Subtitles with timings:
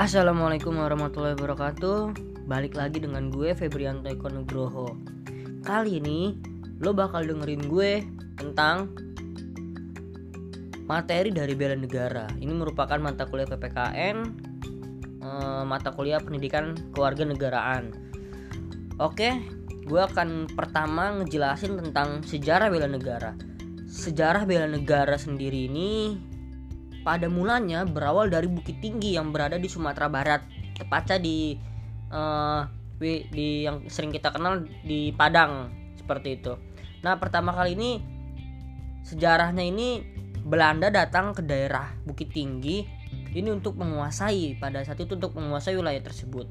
[0.00, 2.16] Assalamualaikum warahmatullahi wabarakatuh.
[2.48, 4.96] Balik lagi dengan gue Febrianto Eko Nugroho.
[5.60, 6.40] Kali ini
[6.80, 8.96] lo bakal dengerin gue tentang
[10.88, 12.24] materi dari bela negara.
[12.32, 14.16] Ini merupakan mata kuliah PPKN
[15.20, 17.92] eh, Mata kuliah pendidikan keluarga negaraan.
[18.96, 19.36] Oke,
[19.84, 23.36] gue akan pertama ngejelasin tentang sejarah bela negara.
[23.84, 26.16] Sejarah bela negara sendiri ini
[27.00, 30.44] pada mulanya berawal dari Bukit Tinggi yang berada di Sumatera Barat,
[30.76, 31.56] tepatnya di
[32.12, 32.64] uh,
[33.00, 36.52] di yang sering kita kenal di Padang seperti itu.
[37.00, 37.90] Nah, pertama kali ini
[39.00, 40.04] sejarahnya ini
[40.44, 42.84] Belanda datang ke daerah Bukit Tinggi
[43.30, 46.46] ini untuk menguasai pada saat itu untuk menguasai wilayah tersebut.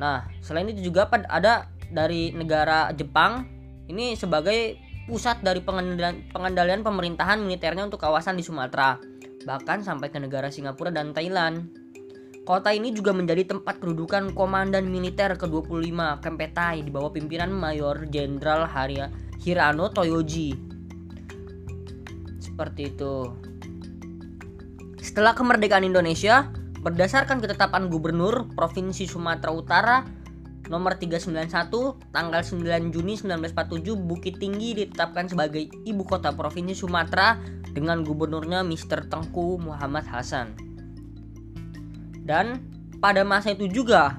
[0.00, 3.44] Nah, selain itu juga ada dari negara Jepang
[3.90, 8.98] ini sebagai pusat dari pengendalian, pengendalian pemerintahan militernya untuk kawasan di Sumatera,
[9.42, 11.68] bahkan sampai ke negara Singapura dan Thailand.
[12.42, 18.66] Kota ini juga menjadi tempat kedudukan komandan militer ke-25 Kempetai di bawah pimpinan Mayor Jenderal
[19.38, 20.50] Hirano Toyoji.
[22.42, 23.30] Seperti itu.
[24.98, 26.50] Setelah kemerdekaan Indonesia,
[26.82, 29.96] berdasarkan ketetapan Gubernur Provinsi Sumatera Utara
[30.72, 31.52] nomor 391
[32.16, 37.36] tanggal 9 Juni 1947 Bukit Tinggi ditetapkan sebagai ibu kota provinsi Sumatera
[37.76, 39.12] dengan gubernurnya Mr.
[39.12, 40.56] Tengku Muhammad Hasan.
[42.24, 42.64] Dan
[43.04, 44.16] pada masa itu juga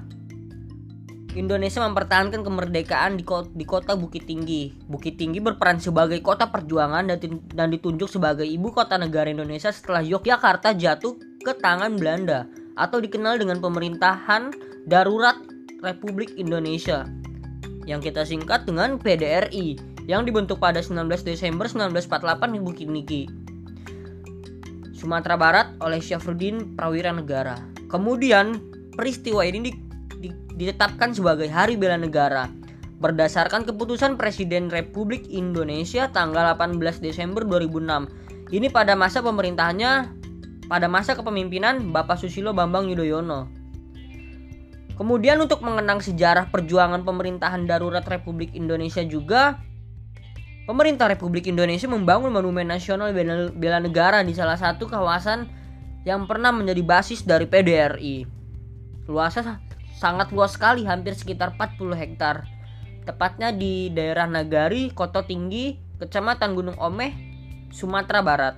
[1.34, 4.70] Indonesia mempertahankan kemerdekaan di kota, di kota Bukit Tinggi.
[4.86, 7.10] Bukit Tinggi berperan sebagai kota perjuangan
[7.50, 12.46] dan ditunjuk sebagai ibu kota negara Indonesia setelah Yogyakarta jatuh ke tangan Belanda
[12.78, 14.54] atau dikenal dengan pemerintahan
[14.86, 15.34] darurat
[15.84, 17.04] Republik Indonesia
[17.84, 19.76] yang kita singkat dengan PDRI
[20.08, 23.22] yang dibentuk pada 19 Desember 1948 di Bukit Niki.
[24.96, 27.60] Sumatera Barat oleh Syafruddin Prawira Negara.
[27.92, 28.56] Kemudian
[28.96, 29.72] peristiwa ini di,
[30.24, 32.48] di, ditetapkan sebagai Hari Bela Negara
[33.04, 38.48] berdasarkan keputusan Presiden Republik Indonesia tanggal 18 Desember 2006.
[38.48, 40.24] Ini pada masa pemerintahannya
[40.64, 43.52] pada masa kepemimpinan Bapak Susilo Bambang Yudhoyono.
[44.94, 49.58] Kemudian untuk mengenang sejarah perjuangan pemerintahan darurat Republik Indonesia juga
[50.64, 53.12] Pemerintah Republik Indonesia membangun Monumen Nasional
[53.52, 55.44] Bela, Negara di salah satu kawasan
[56.08, 58.24] yang pernah menjadi basis dari PDRI.
[59.04, 59.60] Luasnya
[60.00, 62.48] sangat luas sekali, hampir sekitar 40 hektar.
[63.04, 67.12] Tepatnya di daerah Nagari, Koto Tinggi, Kecamatan Gunung Omeh,
[67.68, 68.56] Sumatera Barat.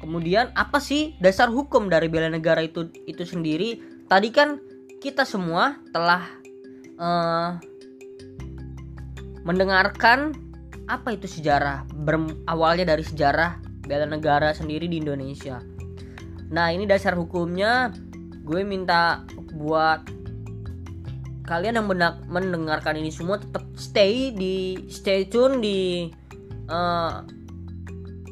[0.00, 3.93] Kemudian apa sih dasar hukum dari bela negara itu itu sendiri?
[4.08, 4.60] Tadi kan
[5.00, 6.24] kita semua telah
[6.96, 7.60] uh,
[9.44, 10.32] mendengarkan
[10.84, 15.60] apa itu sejarah berawalnya dari sejarah bela negara sendiri di Indonesia.
[16.52, 17.92] Nah ini dasar hukumnya
[18.44, 19.24] gue minta
[19.56, 20.04] buat
[21.44, 26.08] kalian yang benak mendengarkan ini semua tetap stay di stay tune di
[26.72, 27.20] uh,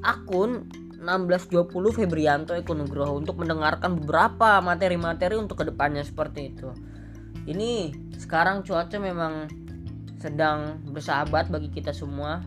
[0.04, 0.64] akun
[1.02, 6.70] 1620 Febrianto Eko Nugroho untuk mendengarkan beberapa materi-materi untuk ke depannya seperti itu.
[7.44, 9.50] Ini sekarang cuaca memang
[10.22, 12.46] sedang bersahabat bagi kita semua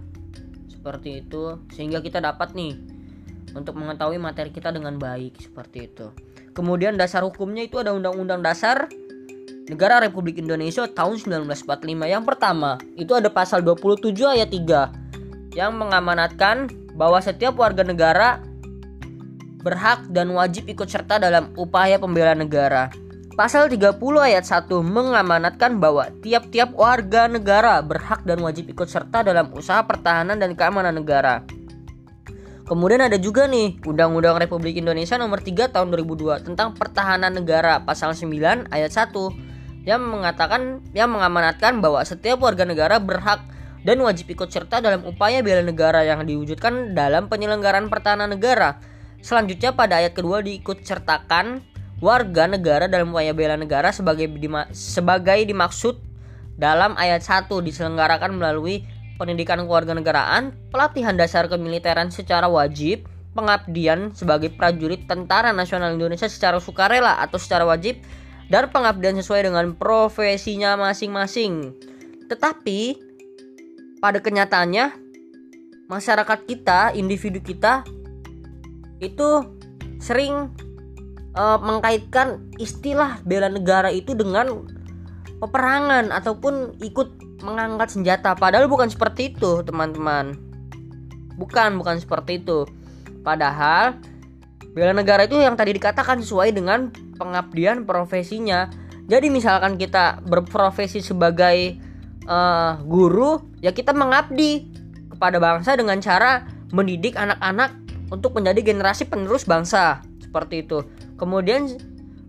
[0.71, 2.79] seperti itu sehingga kita dapat nih
[3.51, 6.15] untuk mengetahui materi kita dengan baik seperti itu.
[6.55, 8.87] Kemudian dasar hukumnya itu ada Undang-Undang Dasar
[9.65, 12.05] Negara Republik Indonesia tahun 1945.
[12.05, 18.44] Yang pertama, itu ada pasal 27 ayat 3 yang mengamanatkan bahwa setiap warga negara
[19.65, 22.93] berhak dan wajib ikut serta dalam upaya pembela negara.
[23.33, 29.51] Pasal 30 ayat 1 mengamanatkan bahwa tiap-tiap warga negara berhak dan wajib ikut serta dalam
[29.57, 31.43] usaha pertahanan dan keamanan negara.
[32.65, 38.15] Kemudian ada juga nih Undang-Undang Republik Indonesia nomor 3 tahun 2002 tentang pertahanan negara pasal
[38.15, 43.43] 9 ayat 1 yang mengatakan yang mengamanatkan bahwa setiap warga negara berhak
[43.85, 48.81] dan wajib ikut serta dalam upaya bela negara yang diwujudkan dalam penyelenggaraan pertahanan negara.
[49.25, 51.65] Selanjutnya pada ayat kedua diikut sertakan
[51.97, 55.97] warga negara dalam upaya bela negara sebagai dima, sebagai dimaksud
[56.61, 58.85] dalam ayat 1 diselenggarakan melalui
[59.17, 67.17] pendidikan kewarganegaraan, pelatihan dasar kemiliteran secara wajib, pengabdian sebagai prajurit Tentara Nasional Indonesia secara sukarela
[67.17, 67.97] atau secara wajib,
[68.53, 71.73] dan pengabdian sesuai dengan profesinya masing-masing.
[72.29, 72.79] Tetapi
[73.97, 74.93] pada kenyataannya
[75.89, 77.81] masyarakat kita, individu kita
[79.09, 79.45] itu
[80.01, 80.53] sering
[81.37, 84.65] uh, mengkaitkan istilah bela negara itu dengan
[85.39, 88.33] peperangan ataupun ikut mengangkat senjata.
[88.33, 90.33] Padahal bukan seperti itu, teman-teman.
[91.35, 92.65] Bukan, bukan seperti itu.
[93.21, 93.99] Padahal
[94.75, 98.67] bela negara itu yang tadi dikatakan sesuai dengan pengabdian profesinya
[99.05, 101.77] jadi misalkan kita berprofesi sebagai
[102.25, 104.67] uh, guru ya kita mengabdi
[105.13, 106.43] kepada bangsa dengan cara
[106.73, 110.01] mendidik anak-anak untuk menjadi generasi penerus bangsa.
[110.21, 110.83] Seperti itu.
[111.15, 111.71] Kemudian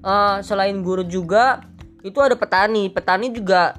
[0.07, 1.65] uh, selain guru juga
[2.07, 2.89] itu ada petani.
[2.93, 3.77] Petani juga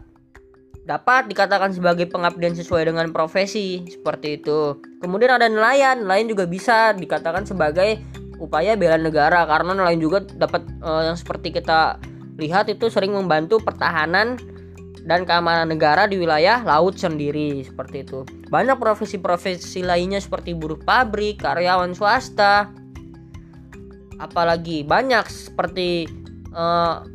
[0.87, 3.83] dapat dikatakan sebagai pengabdian sesuai dengan profesi.
[3.87, 4.79] Seperti itu.
[4.99, 8.01] Kemudian ada nelayan, nelayan juga bisa dikatakan sebagai
[8.37, 9.47] upaya bela negara.
[9.47, 11.99] Karena nelayan juga dapat uh, yang seperti kita
[12.37, 14.37] lihat itu sering membantu pertahanan
[15.07, 18.27] dan keamanan negara di wilayah laut sendiri seperti itu.
[18.51, 22.67] Banyak profesi-profesi lainnya seperti buruh pabrik, karyawan swasta,
[24.19, 26.11] apalagi banyak seperti
[26.51, 27.07] uh,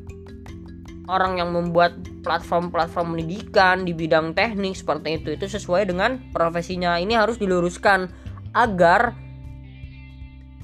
[1.13, 5.37] orang yang membuat platform-platform pendidikan di bidang teknik seperti itu.
[5.37, 6.97] Itu sesuai dengan profesinya.
[6.97, 8.09] Ini harus diluruskan
[8.57, 9.13] agar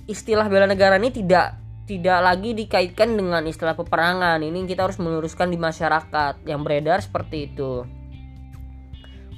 [0.09, 4.45] istilah bela negara ini tidak tidak lagi dikaitkan dengan istilah peperangan.
[4.45, 7.89] Ini kita harus meluruskan di masyarakat yang beredar seperti itu.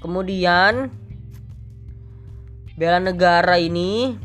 [0.02, 0.90] Kemudian
[2.74, 4.18] bela negara ini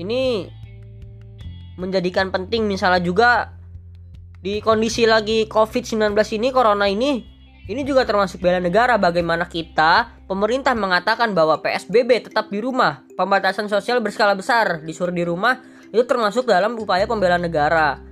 [0.00, 0.48] ini
[1.76, 3.52] menjadikan penting misalnya juga
[4.40, 8.96] di kondisi lagi COVID-19 ini corona ini ini juga termasuk bela negara.
[8.96, 13.02] Bagaimana kita pemerintah mengatakan bahwa PSBB tetap di rumah.
[13.18, 14.86] Pembatasan sosial berskala besar.
[14.86, 18.04] Disuruh di rumah itu termasuk dalam upaya pembela negara.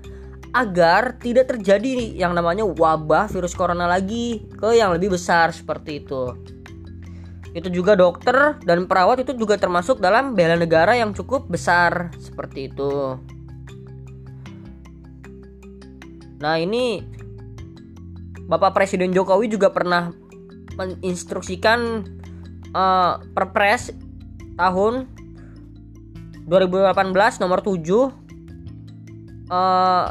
[0.56, 6.32] Agar tidak terjadi yang namanya wabah virus corona lagi ke yang lebih besar seperti itu.
[7.52, 12.72] Itu juga dokter dan perawat itu juga termasuk dalam bela negara yang cukup besar seperti
[12.72, 13.20] itu.
[16.40, 17.04] Nah ini
[18.48, 20.10] Bapak Presiden Jokowi juga pernah
[20.74, 22.04] menginstruksikan
[22.74, 23.94] uh, Perpres
[24.58, 25.13] tahun
[26.44, 27.80] 2018 nomor 7
[29.48, 30.06] uh,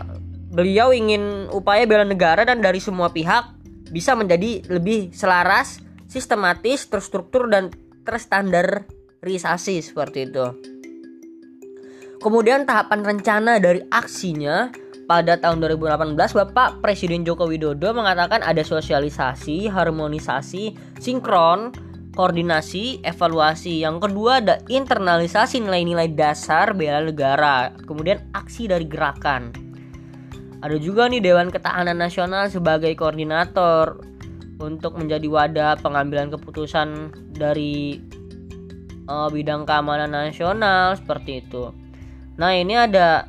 [0.53, 3.57] beliau ingin upaya bela negara dan dari semua pihak
[3.89, 7.69] bisa menjadi lebih selaras, sistematis, terstruktur dan
[8.05, 10.45] terstandarisasi seperti itu.
[12.17, 14.71] Kemudian tahapan rencana dari aksinya
[15.03, 21.75] pada tahun 2018 Bapak Presiden Joko Widodo mengatakan ada sosialisasi, harmonisasi, sinkron,
[22.13, 23.81] koordinasi, evaluasi.
[23.81, 27.73] Yang kedua ada internalisasi nilai-nilai dasar bela negara.
[27.83, 29.53] Kemudian aksi dari gerakan.
[30.63, 33.99] Ada juga nih Dewan Ketahanan Nasional sebagai koordinator
[34.63, 37.99] untuk menjadi wadah pengambilan keputusan dari
[39.11, 41.75] uh, bidang keamanan nasional seperti itu.
[42.39, 43.27] Nah, ini ada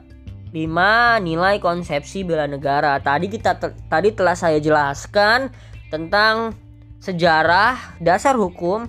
[0.54, 1.26] 5.
[1.26, 3.02] Nilai konsepsi bela negara.
[3.02, 3.58] Tadi kita
[3.90, 5.50] tadi telah saya jelaskan
[5.90, 6.54] tentang
[7.04, 8.88] sejarah, dasar hukum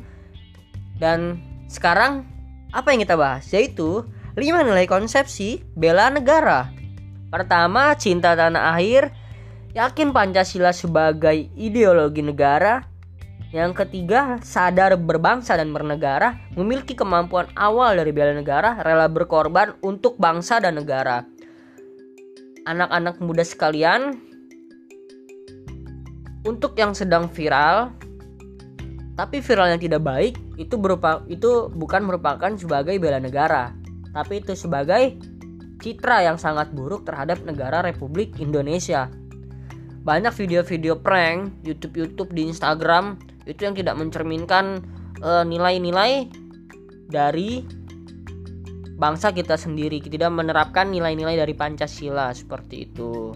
[0.95, 2.23] dan sekarang
[2.71, 4.07] apa yang kita bahas yaitu
[4.39, 6.71] 5 nilai konsepsi bela negara.
[7.27, 9.12] Pertama, cinta tanah air,
[9.75, 12.88] yakin Pancasila sebagai ideologi negara.
[13.51, 20.19] Yang ketiga, sadar berbangsa dan bernegara, memiliki kemampuan awal dari bela negara, rela berkorban untuk
[20.19, 21.23] bangsa dan negara
[22.65, 24.17] anak-anak muda sekalian
[26.45, 27.94] untuk yang sedang viral
[29.15, 33.72] tapi viral yang tidak baik itu berupa itu bukan merupakan sebagai bela negara.
[34.12, 35.15] Tapi itu sebagai
[35.79, 39.07] citra yang sangat buruk terhadap negara Republik Indonesia.
[40.03, 43.17] Banyak video-video prank YouTube-YouTube di Instagram
[43.48, 44.84] itu yang tidak mencerminkan
[45.24, 46.24] eh, nilai-nilai uh,
[47.10, 47.63] dari
[48.95, 53.36] bangsa kita sendiri tidak menerapkan nilai-nilai dari Pancasila seperti itu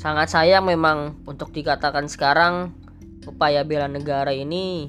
[0.00, 2.72] sangat sayang memang untuk dikatakan sekarang
[3.28, 4.88] upaya bela negara ini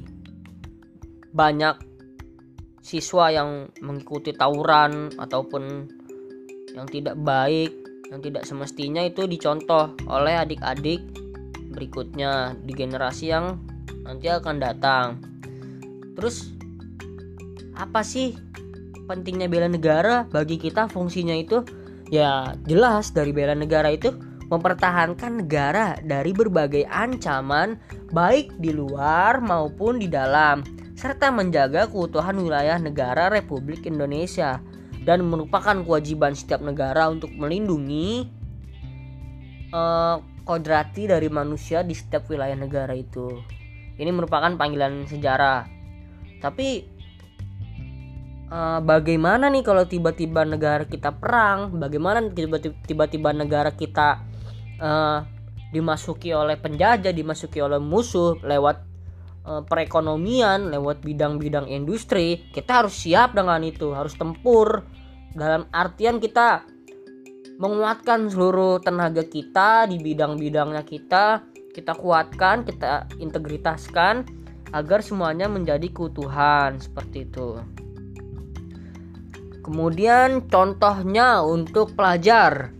[1.35, 1.75] banyak
[2.79, 5.91] siswa yang mengikuti tawuran ataupun
[6.71, 7.75] yang tidak baik
[8.07, 11.03] yang tidak semestinya itu dicontoh oleh adik-adik
[11.75, 13.59] berikutnya di generasi yang
[14.07, 15.19] nanti akan datang.
[16.15, 16.55] Terus
[17.75, 18.35] apa sih
[19.11, 20.23] pentingnya bela negara?
[20.27, 21.63] Bagi kita fungsinya itu
[22.11, 27.79] ya jelas dari bela negara itu mempertahankan negara dari berbagai ancaman
[28.12, 30.60] baik di luar maupun di dalam
[31.00, 34.60] serta menjaga keutuhan wilayah negara Republik Indonesia
[35.08, 38.27] dan merupakan kewajiban setiap negara untuk melindungi
[39.72, 43.39] uh, kodrati dari manusia di setiap wilayah negara itu.
[43.96, 45.81] Ini merupakan panggilan sejarah
[46.41, 46.89] tapi
[48.50, 52.25] uh, bagaimana nih kalau tiba-tiba negara kita perang bagaimana
[52.89, 54.30] tiba-tiba negara kita
[54.81, 55.23] uh,
[55.71, 58.83] dimasuki oleh penjajah dimasuki oleh musuh lewat
[59.47, 64.83] uh, perekonomian lewat bidang-bidang industri kita harus siap dengan itu harus tempur.
[65.31, 66.67] Dalam artian kita
[67.55, 74.27] menguatkan seluruh tenaga kita di bidang-bidangnya kita kita kuatkan kita integritaskan
[74.75, 77.63] agar semuanya menjadi keutuhan seperti itu.
[79.61, 82.75] Kemudian contohnya untuk pelajar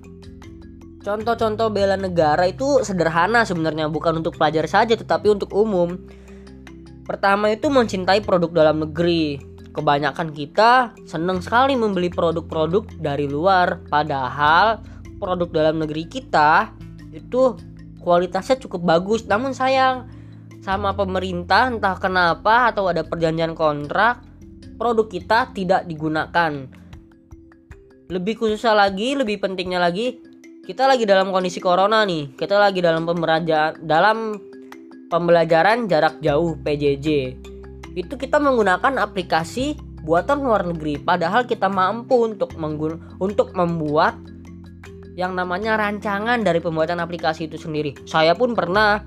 [1.02, 5.98] Contoh-contoh bela negara itu sederhana sebenarnya bukan untuk pelajar saja tetapi untuk umum.
[7.10, 9.42] Pertama itu mencintai produk dalam negeri.
[9.72, 14.84] Kebanyakan kita senang sekali membeli produk-produk dari luar padahal
[15.18, 16.76] produk dalam negeri kita
[17.16, 17.56] itu
[18.04, 20.12] kualitasnya cukup bagus namun sayang
[20.62, 24.22] sama pemerintah entah kenapa atau ada perjanjian kontrak
[24.76, 26.68] produk kita tidak digunakan.
[28.12, 30.20] Lebih khususnya lagi, lebih pentingnya lagi,
[30.62, 32.38] kita lagi dalam kondisi corona nih.
[32.38, 34.38] Kita lagi dalam pembelajaran dalam
[35.10, 37.08] pembelajaran jarak jauh PJJ
[37.92, 39.76] itu kita menggunakan aplikasi
[40.06, 41.02] buatan luar negeri.
[41.02, 44.16] Padahal kita mampu untuk menggun untuk membuat
[45.20, 47.92] yang namanya rancangan dari pembuatan aplikasi itu sendiri.
[48.08, 49.04] Saya pun pernah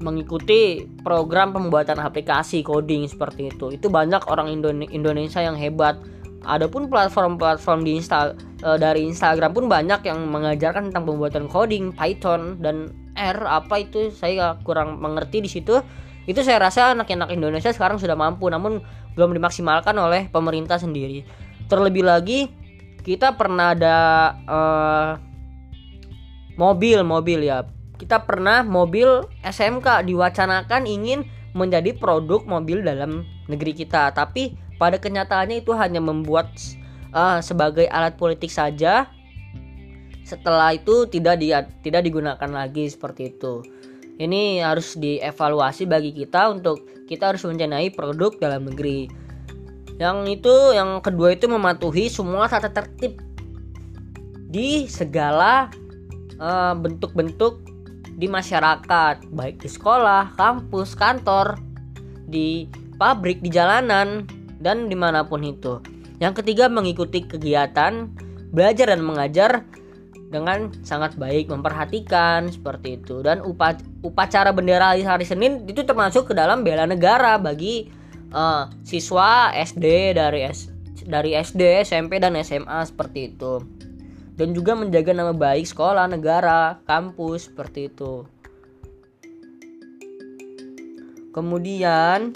[0.00, 3.68] mengikuti program pembuatan aplikasi coding seperti itu.
[3.76, 4.48] Itu banyak orang
[4.88, 6.00] Indonesia yang hebat
[6.40, 8.32] Adapun platform-platform di Insta
[8.64, 14.08] uh, dari Instagram pun banyak yang mengajarkan tentang pembuatan coding Python dan R apa itu
[14.08, 15.84] saya kurang mengerti di situ.
[16.24, 18.80] Itu saya rasa anak-anak Indonesia sekarang sudah mampu namun
[19.18, 21.28] belum dimaksimalkan oleh pemerintah sendiri.
[21.68, 22.48] Terlebih lagi
[23.04, 23.96] kita pernah ada
[24.48, 25.10] uh,
[26.56, 27.68] mobil mobil ya.
[28.00, 35.60] Kita pernah mobil SMK diwacanakan ingin menjadi produk mobil dalam negeri kita, tapi pada kenyataannya
[35.60, 36.48] itu hanya membuat
[37.12, 39.12] uh, sebagai alat politik saja.
[40.24, 41.52] Setelah itu tidak di,
[41.84, 43.60] tidak digunakan lagi seperti itu.
[44.16, 49.10] Ini harus dievaluasi bagi kita untuk kita harus mencanai produk dalam negeri.
[50.00, 53.20] Yang itu yang kedua itu mematuhi semua tata tertib
[54.48, 55.68] di segala
[56.40, 57.60] uh, bentuk-bentuk
[58.16, 61.56] di masyarakat, baik di sekolah, kampus, kantor,
[62.28, 62.68] di
[63.00, 64.28] pabrik, di jalanan,
[64.60, 65.80] dan di mana pun itu.
[66.20, 68.12] Yang ketiga mengikuti kegiatan
[68.52, 69.50] belajar dan mengajar
[70.30, 73.42] dengan sangat baik memperhatikan seperti itu dan
[74.06, 77.90] upacara bendera hari Senin itu termasuk ke dalam bela negara bagi
[78.30, 80.70] uh, siswa SD dari S,
[81.02, 83.58] dari SD, SMP dan SMA seperti itu.
[84.38, 88.24] Dan juga menjaga nama baik sekolah, negara, kampus seperti itu.
[91.30, 92.32] Kemudian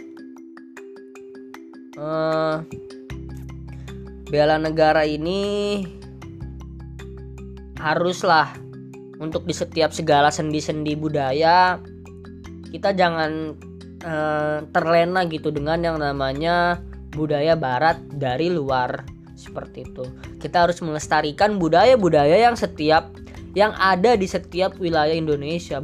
[1.98, 2.62] uh,
[4.28, 5.82] bela negara ini
[7.78, 8.50] haruslah
[9.20, 11.78] untuk di setiap segala sendi-sendi budaya
[12.74, 13.54] kita jangan
[14.02, 16.82] uh, terlena gitu dengan yang namanya
[17.14, 19.06] budaya barat dari luar
[19.38, 20.02] seperti itu.
[20.42, 23.14] Kita harus melestarikan budaya-budaya yang setiap
[23.54, 25.78] yang ada di setiap wilayah Indonesia,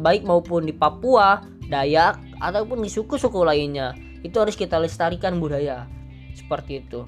[0.00, 5.86] baik maupun di Papua, Dayak ataupun di suku-suku lainnya itu harus kita lestarikan budaya.
[6.32, 7.04] Seperti itu.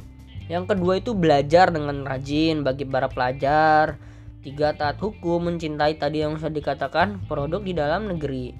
[0.50, 3.96] Yang kedua itu belajar dengan rajin bagi para pelajar.
[4.44, 8.52] Tiga taat hukum mencintai tadi yang sudah dikatakan produk di dalam negeri.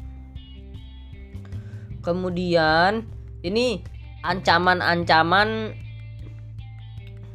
[2.00, 3.04] Kemudian
[3.44, 3.84] ini
[4.25, 5.76] ancaman-ancaman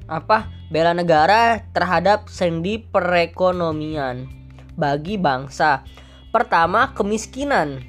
[0.09, 0.49] apa?
[0.69, 4.29] Bela negara terhadap sendi perekonomian
[4.77, 5.85] bagi bangsa.
[6.29, 7.81] Pertama kemiskinan.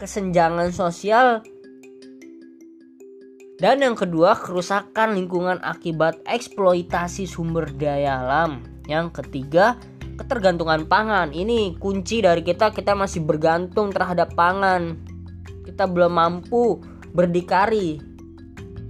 [0.00, 1.44] Kesenjangan sosial
[3.60, 8.64] dan yang kedua, kerusakan lingkungan akibat eksploitasi sumber daya alam.
[8.88, 9.76] Yang ketiga,
[10.16, 11.28] ketergantungan pangan.
[11.36, 14.96] Ini kunci dari kita, kita masih bergantung terhadap pangan.
[15.60, 16.80] Kita belum mampu
[17.12, 18.00] berdikari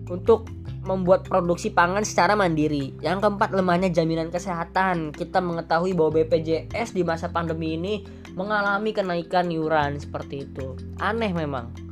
[0.06, 0.46] untuk
[0.86, 2.94] membuat produksi pangan secara mandiri.
[3.02, 5.10] Yang keempat, lemahnya jaminan kesehatan.
[5.10, 8.06] Kita mengetahui bahwa BPJS di masa pandemi ini
[8.38, 10.78] mengalami kenaikan iuran seperti itu.
[11.02, 11.89] Aneh memang.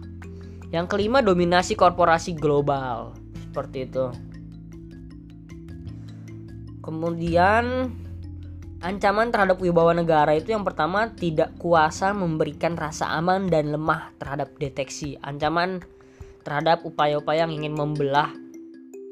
[0.68, 3.16] Yang kelima dominasi korporasi global
[3.48, 4.06] seperti itu.
[6.84, 7.92] Kemudian
[8.84, 14.52] ancaman terhadap wibawa negara itu yang pertama tidak kuasa memberikan rasa aman dan lemah terhadap
[14.60, 15.16] deteksi.
[15.25, 15.80] Ancaman
[16.44, 18.32] terhadap upaya-upaya yang ingin membelah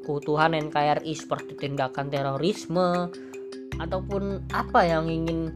[0.05, 3.11] keutuhan NKRI seperti tindakan terorisme
[3.77, 5.53] ataupun apa yang ingin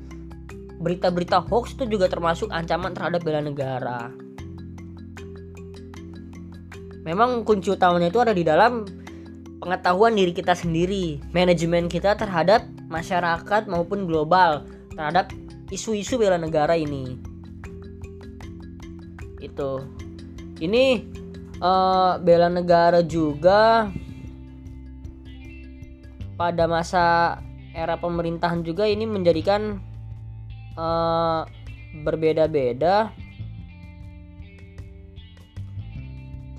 [0.82, 4.12] berita-berita hoax itu juga termasuk ancaman terhadap bela negara
[7.02, 8.86] memang kunci utamanya itu ada di dalam
[9.62, 14.66] pengetahuan diri kita sendiri, manajemen kita terhadap masyarakat maupun global
[14.98, 15.30] terhadap
[15.70, 17.18] isu-isu bela negara ini.
[19.42, 19.86] Itu.
[20.62, 21.02] ini
[21.58, 23.90] uh, bela negara juga
[26.38, 27.38] pada masa
[27.74, 29.82] era pemerintahan juga ini menjadikan
[30.78, 31.46] uh,
[32.06, 33.10] berbeda-beda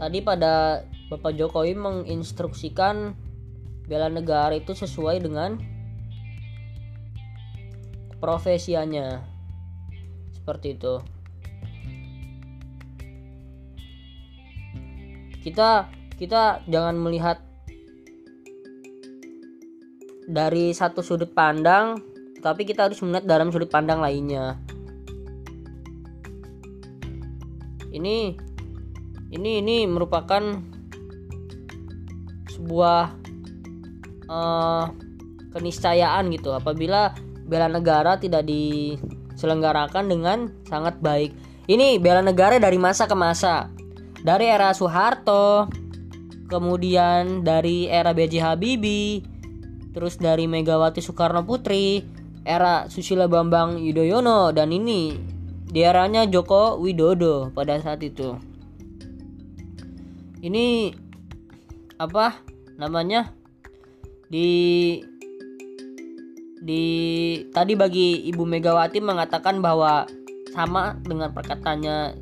[0.02, 3.14] tadi pada Bapak Jokowi menginstruksikan
[3.86, 5.62] bela negara itu sesuai dengan
[8.18, 9.22] profesiannya
[10.34, 10.94] seperti itu.
[15.46, 15.86] Kita
[16.18, 17.38] kita jangan melihat
[20.26, 22.02] dari satu sudut pandang
[22.42, 24.58] tapi kita harus melihat dalam sudut pandang lainnya.
[27.94, 28.50] Ini
[29.32, 30.60] ini ini merupakan
[32.52, 33.16] sebuah
[34.28, 34.84] uh,
[35.56, 37.16] keniscayaan gitu apabila
[37.48, 41.32] bela negara tidak diselenggarakan dengan sangat baik
[41.66, 43.72] ini bela negara dari masa ke masa
[44.22, 45.66] dari era Soeharto,
[46.46, 48.38] kemudian dari era B.J.
[48.38, 49.26] Habibie,
[49.90, 52.06] terus dari Megawati Soekarno Putri,
[52.46, 55.18] era Susilo Bambang Yudhoyono dan ini
[55.66, 58.38] di eranya Joko Widodo pada saat itu.
[60.42, 60.90] Ini
[62.02, 62.42] apa
[62.74, 63.30] namanya?
[64.26, 64.98] Di
[66.62, 66.84] di
[67.54, 70.06] tadi bagi Ibu Megawati mengatakan bahwa
[70.50, 72.18] sama dengan perkataannya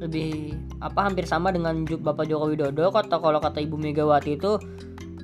[0.00, 0.52] lebih
[0.84, 4.60] apa hampir sama dengan Bapak Joko Widodo kata kalau kata Ibu Megawati itu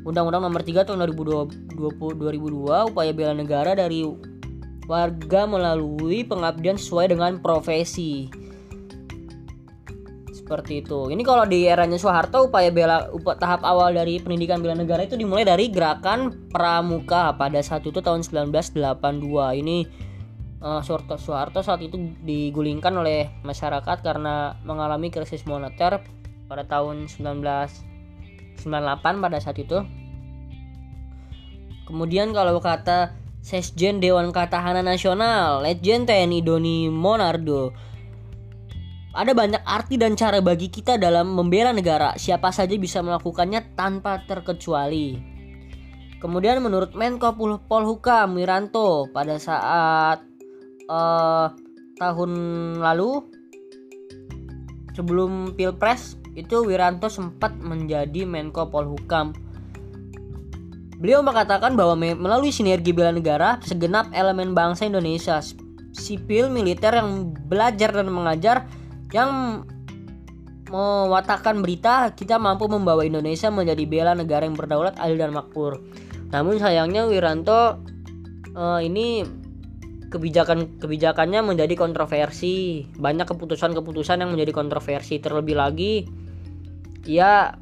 [0.02, 4.02] Undang-Undang Nomor 3 Tahun 2020 2002 upaya bela negara dari
[4.90, 8.41] warga melalui pengabdian sesuai dengan profesi.
[10.52, 11.08] Seperti itu.
[11.08, 15.16] Ini kalau di eranya Soeharto upaya bela upaya tahap awal dari pendidikan bela negara itu
[15.16, 18.76] dimulai dari gerakan pramuka pada saat itu tahun 1982.
[19.32, 19.76] Ini
[20.60, 26.04] uh, Soeharto, Soeharto saat itu digulingkan oleh masyarakat karena mengalami krisis moneter
[26.52, 28.68] pada tahun 1998
[29.00, 29.80] pada saat itu.
[31.88, 37.72] Kemudian kalau kata Sesjen Dewan Katahanan Nasional, Legend TNI Doni Monardo,
[39.12, 42.16] ada banyak arti dan cara bagi kita dalam membela negara.
[42.16, 45.20] Siapa saja bisa melakukannya tanpa terkecuali.
[46.16, 47.34] Kemudian menurut Menko
[47.68, 50.22] Polhukam Wiranto pada saat
[50.86, 51.50] uh,
[51.98, 52.32] tahun
[52.78, 53.26] lalu
[54.96, 59.36] sebelum pilpres itu Wiranto sempat menjadi Menko Polhukam.
[61.02, 65.42] Beliau mengatakan bahwa melalui sinergi bela negara, segenap elemen bangsa Indonesia,
[65.90, 68.70] sipil, militer yang belajar dan mengajar,
[69.12, 69.64] yang
[70.72, 75.84] mewatakan berita, kita mampu membawa Indonesia menjadi bela negara yang berdaulat, adil dan makmur.
[76.32, 77.76] Namun sayangnya Wiranto
[78.56, 79.20] uh, ini
[80.08, 86.04] kebijakan kebijakannya menjadi kontroversi banyak keputusan-keputusan yang menjadi kontroversi terlebih lagi
[87.08, 87.56] ia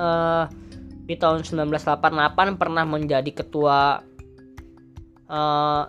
[0.00, 0.44] uh,
[1.04, 4.00] di tahun 1988 pernah menjadi ketua
[5.28, 5.84] uh,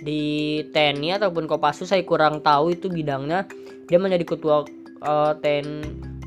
[0.00, 3.46] di TNI ataupun Kopassus saya kurang tahu itu bidangnya.
[3.86, 4.64] Dia menjadi ketua
[5.04, 5.68] uh, TN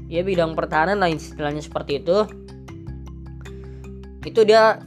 [0.07, 2.25] ya bidang pertahanan lain istilahnya seperti itu.
[4.23, 4.79] Itu dia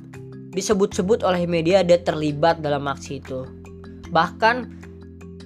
[0.57, 3.45] disebut-sebut oleh media dia terlibat dalam aksi itu.
[4.09, 4.57] Bahkan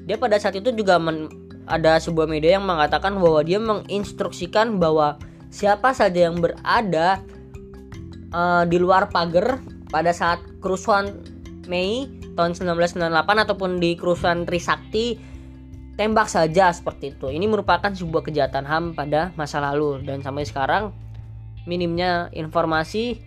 [0.07, 1.27] dia pada saat itu juga men,
[1.67, 5.19] ada sebuah media yang mengatakan bahwa dia menginstruksikan bahwa
[5.51, 7.19] siapa saja yang berada
[8.31, 9.59] uh, di luar pagar
[9.91, 11.19] pada saat kerusuhan
[11.67, 15.21] Mei tahun 1998 ataupun di kerusuhan Trisakti
[16.01, 17.29] tembak saja seperti itu.
[17.29, 20.97] Ini merupakan sebuah kejahatan HAM pada masa lalu dan sampai sekarang
[21.69, 23.21] minimnya informasi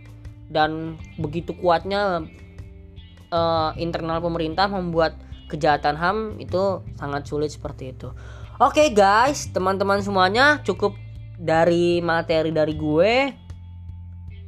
[0.49, 2.25] dan begitu kuatnya
[3.29, 5.13] uh, internal pemerintah membuat
[5.53, 8.09] kejahatan HAM itu sangat sulit seperti itu.
[8.57, 10.97] Oke okay guys, teman-teman semuanya cukup
[11.37, 13.13] dari materi dari gue.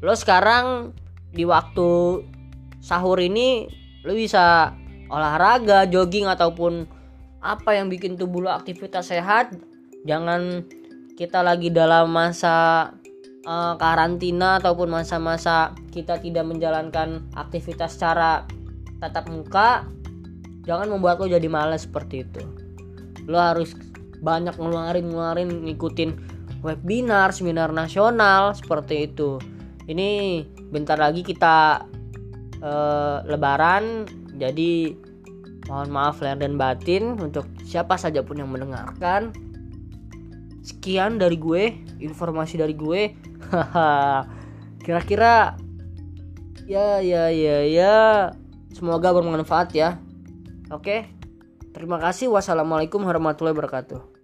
[0.02, 0.98] Lo sekarang
[1.30, 2.22] di waktu
[2.82, 3.70] sahur ini
[4.06, 4.78] lo bisa
[5.10, 6.86] olahraga, jogging ataupun
[7.42, 9.58] apa yang bikin tubuh lo aktivitas sehat.
[10.06, 10.66] Jangan
[11.18, 12.90] kita lagi dalam masa
[13.46, 18.44] uh, karantina ataupun masa-masa kita tidak menjalankan aktivitas secara
[19.00, 19.86] tatap muka
[20.66, 22.44] jangan membuat lo jadi malas seperti itu
[23.30, 23.78] lo harus
[24.20, 26.12] banyak ngeluarin ngeluarin ngikutin
[26.66, 29.38] webinar seminar nasional seperti itu
[29.86, 30.42] ini
[30.74, 31.86] bentar lagi kita
[32.62, 34.96] uh, lebaran jadi
[35.66, 39.34] mohon maaf lahir dan batin untuk siapa saja pun yang mendengarkan
[40.62, 43.18] sekian dari gue informasi dari gue
[44.86, 45.58] kira-kira
[46.70, 47.96] ya ya ya ya
[48.76, 50.04] Semoga bermanfaat ya.
[50.68, 51.08] Oke.
[51.72, 52.28] Terima kasih.
[52.28, 54.15] Wassalamualaikum warahmatullahi wabarakatuh.